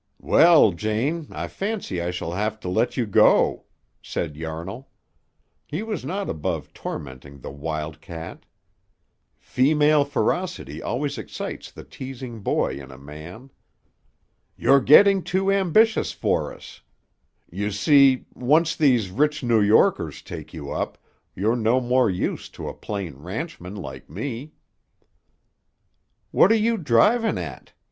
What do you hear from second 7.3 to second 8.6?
the wild cat.